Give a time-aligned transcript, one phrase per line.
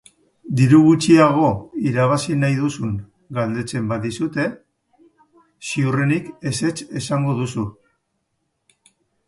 [0.59, 1.49] Diru gutxiago
[1.89, 2.95] irabazi nahi duzun
[3.39, 4.47] galdetzen badizute,
[5.75, 7.71] ziurrenik ezetz esango duzu.